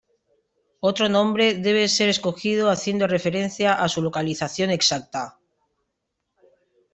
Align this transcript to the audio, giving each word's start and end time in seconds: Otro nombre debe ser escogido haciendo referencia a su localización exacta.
Otro 0.89 1.09
nombre 1.09 1.53
debe 1.53 1.87
ser 1.87 2.09
escogido 2.09 2.71
haciendo 2.71 3.05
referencia 3.05 3.71
a 3.83 3.87
su 3.87 4.01
localización 4.01 4.71
exacta. 4.71 5.37